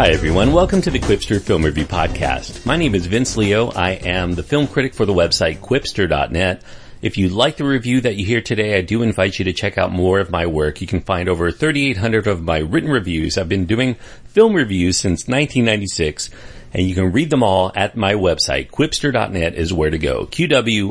[0.00, 2.64] Hi everyone, welcome to the Qwipster Film Review Podcast.
[2.64, 3.68] My name is Vince Leo.
[3.68, 6.62] I am the film critic for the website qwipster.net.
[7.02, 9.76] If you like the review that you hear today, I do invite you to check
[9.76, 10.80] out more of my work.
[10.80, 13.36] You can find over 3,800 of my written reviews.
[13.36, 16.30] I've been doing film reviews since 1996
[16.72, 18.70] and you can read them all at my website.
[18.70, 20.24] Qwipster.net is where to go.
[20.24, 20.88] Q-W-I-P-S-T-E-R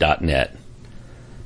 [0.00, 0.56] dot net.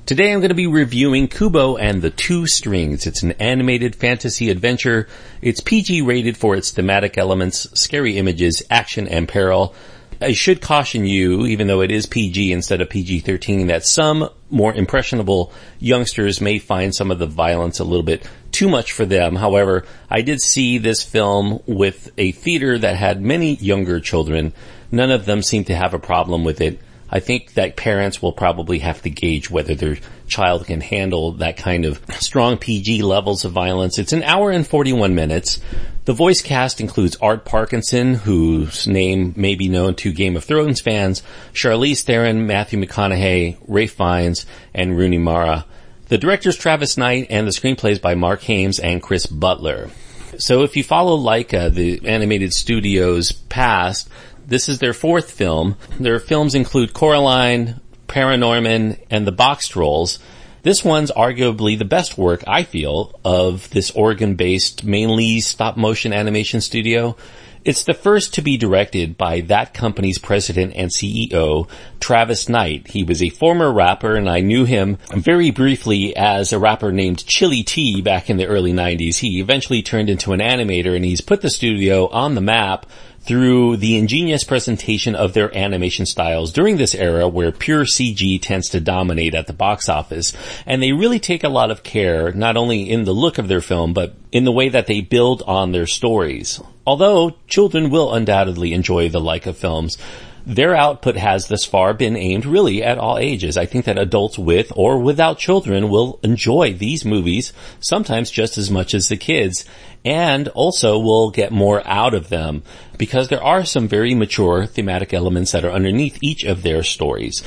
[0.05, 3.07] Today I'm going to be reviewing Kubo and the Two Strings.
[3.07, 5.07] It's an animated fantasy adventure.
[5.41, 9.77] It's PG rated for its thematic elements, scary images, action, and peril.
[10.21, 14.75] I should caution you, even though it is PG instead of PG-13, that some more
[14.75, 19.37] impressionable youngsters may find some of the violence a little bit too much for them.
[19.37, 24.53] However, I did see this film with a theater that had many younger children.
[24.91, 26.81] None of them seemed to have a problem with it.
[27.15, 31.59] I think that parents will probably have to gauge whether their child can handle that
[31.59, 33.99] kind of strong PG levels of violence.
[33.99, 35.61] It's an hour and 41 minutes.
[36.07, 40.81] The voice cast includes Art Parkinson, whose name may be known to Game of Thrones
[40.81, 45.67] fans, Charlize Theron, Matthew McConaughey, Ralph Fiennes, and Rooney Mara.
[46.09, 49.91] The director's Travis Knight and the screenplays by Marc Haimes and Chris Butler.
[50.39, 54.09] So if you follow Laika, the animated studio's past,
[54.47, 55.77] this is their fourth film.
[55.99, 60.19] Their films include Coraline, Paranorman, and The Box Trolls.
[60.63, 67.17] This one's arguably the best work, I feel, of this Oregon-based, mainly stop-motion animation studio.
[67.65, 71.69] It's the first to be directed by that company's president and CEO,
[72.01, 72.89] Travis Knight.
[72.89, 77.25] He was a former rapper and I knew him very briefly as a rapper named
[77.25, 79.19] Chilly Tee back in the early 90s.
[79.19, 82.87] He eventually turned into an animator and he's put the studio on the map
[83.25, 88.69] through the ingenious presentation of their animation styles during this era where pure CG tends
[88.71, 90.33] to dominate at the box office.
[90.67, 93.61] And they really take a lot of care, not only in the look of their
[93.61, 96.61] film, but in the way that they build on their stories.
[96.87, 99.97] Although children will undoubtedly enjoy the Laika films,
[100.45, 103.57] their output has thus far been aimed really at all ages.
[103.57, 108.71] I think that adults with or without children will enjoy these movies sometimes just as
[108.71, 109.65] much as the kids
[110.05, 112.63] and also we'll get more out of them
[112.99, 117.43] because there are some very mature thematic elements that are underneath each of their stories.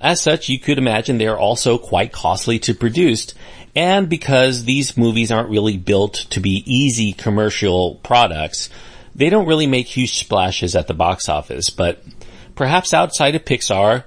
[0.00, 3.34] As such, you could imagine they are also quite costly to produce
[3.76, 8.70] and because these movies aren't really built to be easy commercial products,
[9.14, 12.02] they don't really make huge splashes at the box office, but
[12.54, 14.04] perhaps outside of Pixar,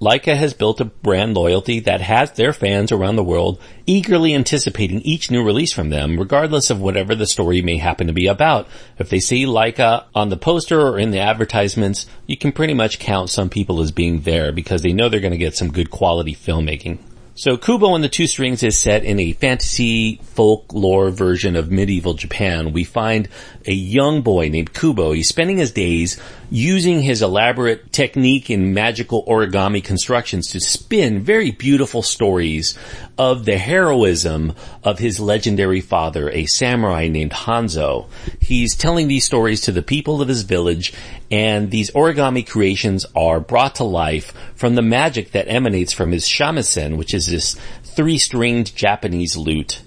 [0.00, 5.02] Laika has built a brand loyalty that has their fans around the world eagerly anticipating
[5.02, 8.66] each new release from them, regardless of whatever the story may happen to be about.
[8.98, 12.98] If they see Laika on the poster or in the advertisements, you can pretty much
[12.98, 15.90] count some people as being there because they know they're going to get some good
[15.90, 16.98] quality filmmaking.
[17.34, 22.12] So Kubo and the Two Strings is set in a fantasy folklore version of medieval
[22.12, 22.72] Japan.
[22.72, 23.28] We find
[23.66, 25.12] a young boy named Kubo.
[25.12, 31.52] He's spending his days using his elaborate technique in magical origami constructions to spin very
[31.52, 32.76] beautiful stories
[33.16, 34.52] of the heroism
[34.82, 38.08] of his legendary father, a samurai named Hanzo.
[38.40, 40.92] He's telling these stories to the people of his village
[41.30, 46.26] and these origami creations are brought to life from the magic that emanates from his
[46.26, 49.82] shamisen, which is this three-stringed Japanese lute.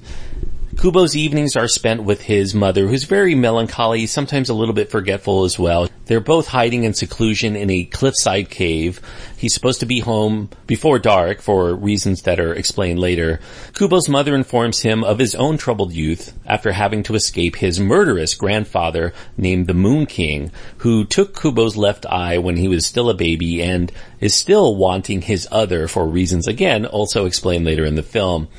[0.83, 5.45] Kubo's evenings are spent with his mother, who's very melancholy, sometimes a little bit forgetful
[5.45, 5.87] as well.
[6.07, 8.99] They're both hiding in seclusion in a cliffside cave.
[9.37, 13.39] He's supposed to be home before dark for reasons that are explained later.
[13.73, 18.35] Kubo's mother informs him of his own troubled youth after having to escape his murderous
[18.35, 23.13] grandfather named the Moon King, who took Kubo's left eye when he was still a
[23.13, 23.89] baby and
[24.19, 28.49] is still wanting his other for reasons again also explained later in the film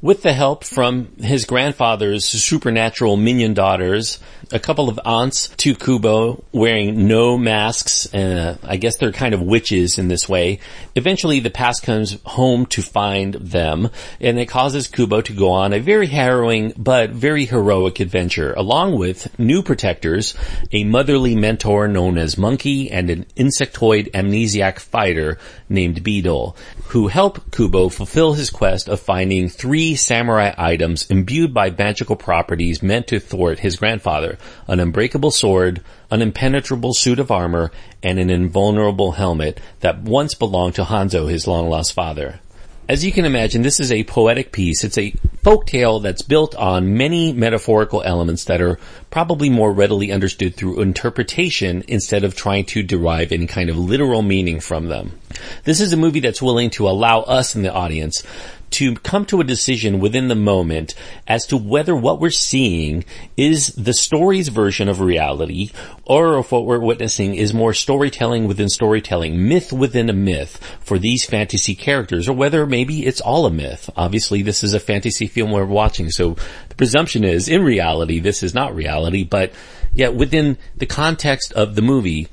[0.00, 4.20] with the help from his grandfather's supernatural minion daughters,
[4.52, 9.34] a couple of aunts to Kubo wearing Noh masks, and uh, I guess they're kind
[9.34, 10.60] of witches in this way.
[10.94, 13.90] Eventually the past comes home to find them,
[14.20, 18.96] and it causes Kubo to go on a very harrowing but very heroic adventure, along
[18.98, 20.34] with new protectors,
[20.72, 25.38] a motherly mentor known as Monkey, and an insectoid amnesiac fighter
[25.68, 26.56] named Beetle,
[26.88, 32.82] who help Kubo fulfill his quest of finding three samurai items imbued by magical properties
[32.82, 37.70] meant to thwart his grandfather, an unbreakable sword, an impenetrable suit of armor,
[38.02, 42.40] and an invulnerable helmet that once belonged to Hanzo, his long lost father.
[42.88, 44.82] As you can imagine, this is a poetic piece.
[44.82, 45.12] It's a
[45.42, 48.78] folk tale that's built on many metaphorical elements that are
[49.10, 54.22] probably more readily understood through interpretation instead of trying to derive any kind of literal
[54.22, 55.18] meaning from them.
[55.64, 58.22] This is a movie that's willing to allow us in the audience
[58.70, 60.94] to come to a decision within the moment
[61.26, 63.04] as to whether what we're seeing
[63.36, 65.70] is the story's version of reality
[66.04, 70.98] or if what we're witnessing is more storytelling within storytelling, myth within a myth for
[70.98, 73.88] these fantasy characters or whether maybe it's all a myth.
[73.96, 76.36] Obviously this is a fantasy film we're watching, so
[76.68, 79.52] the presumption is in reality this is not reality, but
[79.94, 82.28] yet within the context of the movie,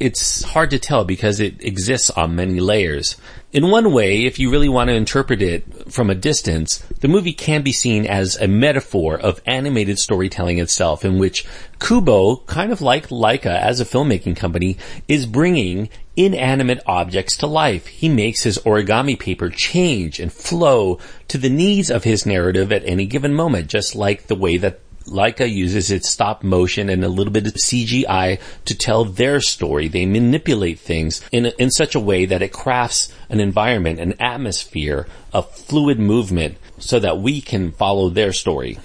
[0.00, 3.16] it's hard to tell because it exists on many layers.
[3.54, 7.32] In one way, if you really want to interpret it from a distance, the movie
[7.32, 11.46] can be seen as a metaphor of animated storytelling itself in which
[11.78, 17.86] Kubo, kind of like Laika as a filmmaking company, is bringing inanimate objects to life.
[17.86, 20.98] He makes his origami paper change and flow
[21.28, 24.80] to the needs of his narrative at any given moment, just like the way that
[25.06, 29.88] Laika uses its stop motion and a little bit of CGI to tell their story.
[29.88, 35.06] They manipulate things in, in such a way that it crafts an environment, an atmosphere,
[35.32, 38.78] a fluid movement so that we can follow their story.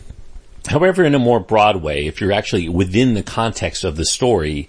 [0.68, 4.68] However, in a more broad way, if you're actually within the context of the story,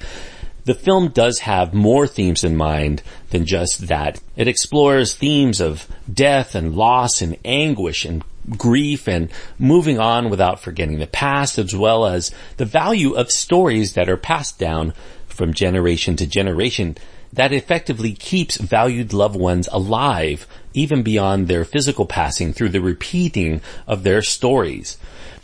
[0.65, 4.21] the film does have more themes in mind than just that.
[4.37, 8.23] It explores themes of death and loss and anguish and
[8.57, 13.95] grief and moving on without forgetting the past as well as the value of stories
[13.95, 14.93] that are passed down
[15.27, 16.97] from generation to generation
[17.33, 23.61] that effectively keeps valued loved ones alive even beyond their physical passing through the repeating
[23.87, 24.99] of their stories.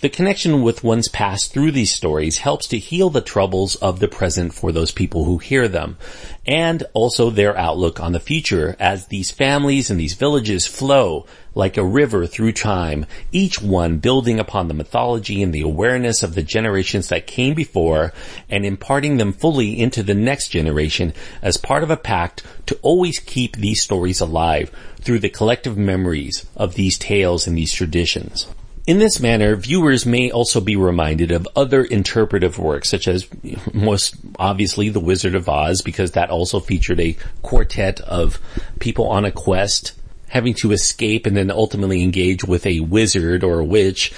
[0.07, 4.07] The connection with one's past through these stories helps to heal the troubles of the
[4.07, 5.99] present for those people who hear them,
[6.47, 11.27] and also their outlook on the future as these families and these villages flow
[11.57, 16.37] like a river through time, each one building upon the mythology and the awareness of
[16.37, 18.13] the generations that came before
[18.49, 21.13] and imparting them fully into the next generation
[21.43, 24.71] as part of a pact to always keep these stories alive
[25.01, 28.47] through the collective memories of these tales and these traditions.
[28.87, 33.27] In this manner, viewers may also be reminded of other interpretive works, such as
[33.73, 38.39] most obviously The Wizard of Oz, because that also featured a quartet of
[38.79, 39.93] people on a quest
[40.29, 44.13] having to escape and then ultimately engage with a wizard or a witch.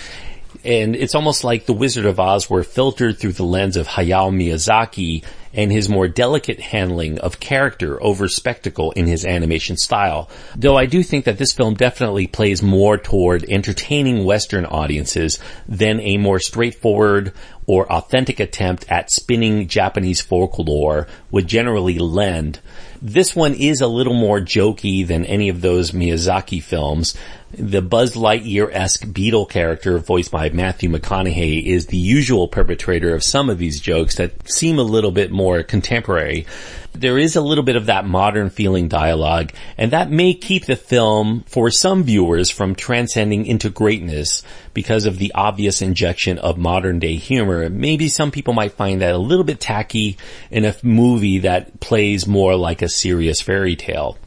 [0.64, 4.30] And it's almost like The Wizard of Oz were filtered through the lens of Hayao
[4.32, 10.28] Miyazaki and his more delicate handling of character over spectacle in his animation style.
[10.56, 16.00] Though I do think that this film definitely plays more toward entertaining Western audiences than
[16.00, 17.32] a more straightforward
[17.68, 22.58] or authentic attempt at spinning Japanese folklore would generally lend.
[23.00, 27.14] This one is a little more jokey than any of those Miyazaki films,
[27.52, 33.48] the Buzz Lightyear-esque Beetle character voiced by Matthew McConaughey is the usual perpetrator of some
[33.48, 36.46] of these jokes that seem a little bit more contemporary.
[36.92, 40.74] There is a little bit of that modern feeling dialogue, and that may keep the
[40.76, 44.42] film, for some viewers, from transcending into greatness
[44.74, 47.68] because of the obvious injection of modern day humor.
[47.68, 50.16] Maybe some people might find that a little bit tacky
[50.50, 54.18] in a movie that plays more like a serious fairy tale.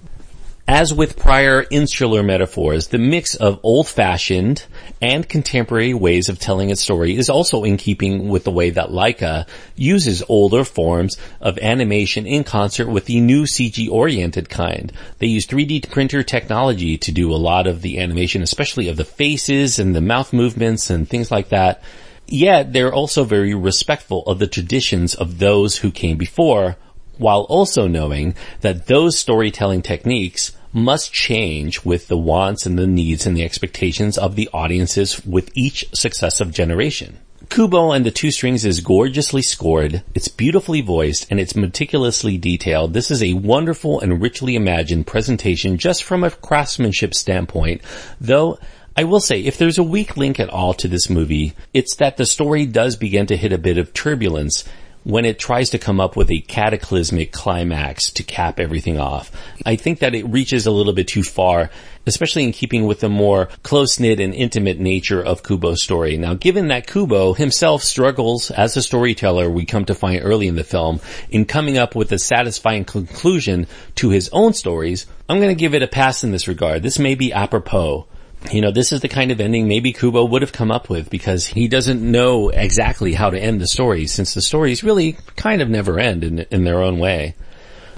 [0.73, 4.63] As with prior insular metaphors, the mix of old-fashioned
[5.01, 8.87] and contemporary ways of telling a story is also in keeping with the way that
[8.87, 14.93] Laika uses older forms of animation in concert with the new CG-oriented kind.
[15.19, 19.03] They use 3D printer technology to do a lot of the animation, especially of the
[19.03, 21.83] faces and the mouth movements and things like that.
[22.27, 26.77] Yet they're also very respectful of the traditions of those who came before,
[27.17, 33.25] while also knowing that those storytelling techniques must change with the wants and the needs
[33.25, 37.19] and the expectations of the audiences with each successive generation.
[37.49, 42.93] Kubo and the Two Strings is gorgeously scored, it's beautifully voiced, and it's meticulously detailed.
[42.93, 47.81] This is a wonderful and richly imagined presentation just from a craftsmanship standpoint,
[48.21, 48.57] though
[48.95, 52.17] I will say, if there's a weak link at all to this movie, it's that
[52.17, 54.63] the story does begin to hit a bit of turbulence
[55.03, 59.31] when it tries to come up with a cataclysmic climax to cap everything off.
[59.65, 61.71] I think that it reaches a little bit too far,
[62.05, 66.17] especially in keeping with the more close-knit and intimate nature of Kubo's story.
[66.17, 70.55] Now, given that Kubo himself struggles as a storyteller, we come to find early in
[70.55, 73.65] the film, in coming up with a satisfying conclusion
[73.95, 76.83] to his own stories, I'm gonna give it a pass in this regard.
[76.83, 78.07] This may be apropos
[78.49, 81.09] you know, this is the kind of ending maybe Kubo would have come up with
[81.09, 85.61] because he doesn't know exactly how to end the story since the stories really kind
[85.61, 87.35] of never end in, in their own way.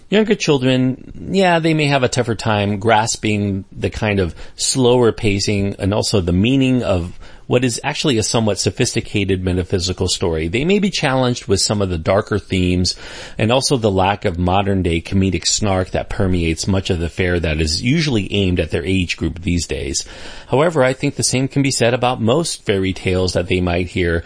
[0.10, 5.76] Younger children, yeah, they may have a tougher time grasping the kind of slower pacing
[5.80, 10.48] and also the meaning of what is actually a somewhat sophisticated metaphysical story.
[10.48, 12.96] They may be challenged with some of the darker themes
[13.38, 17.40] and also the lack of modern day comedic snark that permeates much of the fare
[17.40, 20.08] that is usually aimed at their age group these days.
[20.48, 23.88] However, I think the same can be said about most fairy tales that they might
[23.88, 24.24] hear.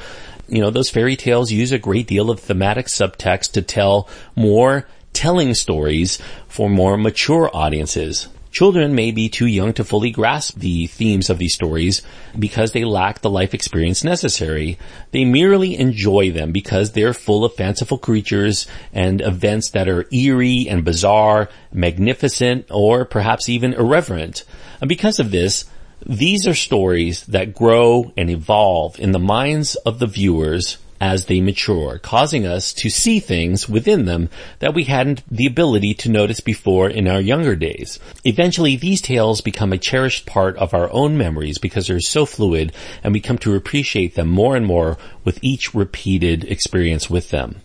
[0.48, 4.88] You know, those fairy tales use a great deal of thematic subtext to tell more
[5.14, 8.28] telling stories for more mature audiences.
[8.58, 12.02] Children may be too young to fully grasp the themes of these stories
[12.40, 14.80] because they lack the life experience necessary.
[15.12, 20.68] They merely enjoy them because they're full of fanciful creatures and events that are eerie
[20.68, 24.44] and bizarre, magnificent, or perhaps even irreverent.
[24.82, 25.66] And because of this,
[26.04, 31.42] these are stories that grow and evolve in the minds of the viewers as they
[31.42, 36.40] mature, causing us to see things within them that we hadn't the ability to notice
[36.40, 38.00] before in our younger days.
[38.24, 42.74] Eventually, these tales become a cherished part of our own memories because they're so fluid
[43.04, 47.62] and we come to appreciate them more and more with each repeated experience with them.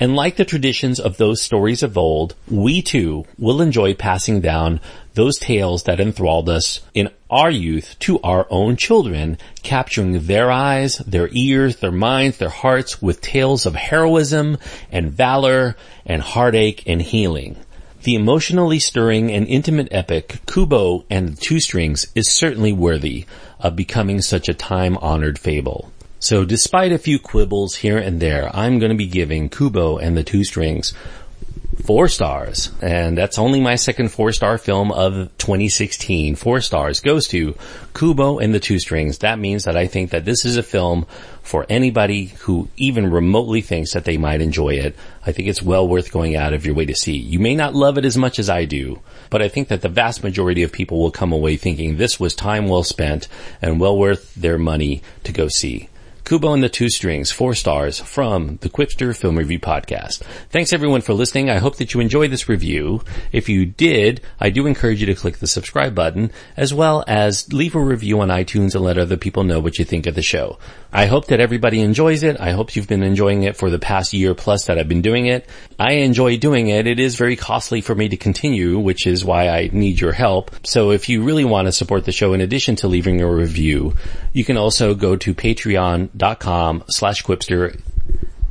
[0.00, 4.80] And like the traditions of those stories of old, we too will enjoy passing down
[5.14, 10.98] those tales that enthralled us in our youth to our own children, capturing their eyes,
[10.98, 14.58] their ears, their minds, their hearts with tales of heroism
[14.90, 15.76] and valor
[16.06, 17.56] and heartache and healing.
[18.02, 23.26] The emotionally stirring and intimate epic, Kubo and the Two Strings, is certainly worthy
[23.60, 25.92] of becoming such a time-honored fable.
[26.18, 30.16] So despite a few quibbles here and there, I'm going to be giving Kubo and
[30.16, 30.94] the Two Strings
[31.84, 32.70] four stars.
[32.80, 36.36] And that's only my second four star film of 2016.
[36.36, 37.56] Four stars goes to
[37.94, 39.18] Kubo and the Two Strings.
[39.18, 41.06] That means that I think that this is a film
[41.42, 44.94] for anybody who even remotely thinks that they might enjoy it.
[45.26, 47.16] I think it's well worth going out of your way to see.
[47.16, 49.88] You may not love it as much as I do, but I think that the
[49.88, 53.28] vast majority of people will come away thinking this was time well spent
[53.60, 55.88] and well worth their money to go see.
[56.24, 60.18] Kubo and the Two Strings, four stars from the Qwipster Film Review Podcast.
[60.50, 61.50] Thanks everyone for listening.
[61.50, 63.02] I hope that you enjoyed this review.
[63.32, 67.52] If you did, I do encourage you to click the subscribe button as well as
[67.52, 70.22] leave a review on iTunes and let other people know what you think of the
[70.22, 70.58] show.
[70.92, 72.38] I hope that everybody enjoys it.
[72.40, 75.26] I hope you've been enjoying it for the past year plus that I've been doing
[75.26, 75.48] it.
[75.78, 76.86] I enjoy doing it.
[76.86, 80.52] It is very costly for me to continue, which is why I need your help.
[80.64, 83.94] So if you really want to support the show in addition to leaving a review,
[84.32, 87.80] you can also go to Patreon patreon.com slash Qwipster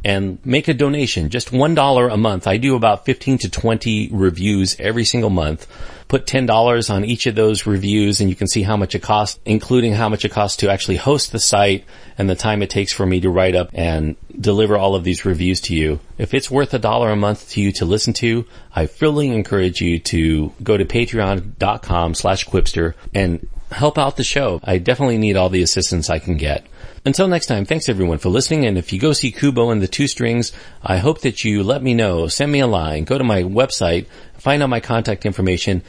[0.03, 1.30] and make a donation.
[1.30, 2.48] Just $1 a month.
[2.48, 5.68] I do about 15 to 20 reviews every single month.
[6.08, 9.39] Put $10 on each of those reviews and you can see how much it costs,
[9.46, 11.86] including how much it costs to actually host the site
[12.18, 15.24] and the time it takes for me to write up and deliver all of these
[15.24, 16.01] reviews to you.
[16.18, 19.80] If it's worth a dollar a month to you to listen to, I fully encourage
[19.80, 24.60] you to go to patreon.com slash Qwipster and help out the show.
[24.63, 26.65] I definitely need all the assistance I can get.
[27.03, 28.65] Until next time, thanks everyone for listening.
[28.65, 30.51] And if you go see Kubo and the Two Strings,
[30.84, 34.05] I hope that you let me know, send me a line, go to my website,
[34.38, 35.81] find out my contact information,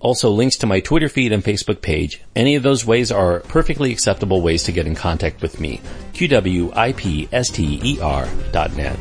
[0.00, 2.22] also links to my Twitter feed and Facebook page.
[2.34, 5.82] Any of those ways are perfectly acceptable ways to get in contact with me.
[6.14, 7.32] QWIPSTER
[8.52, 8.98] dot net.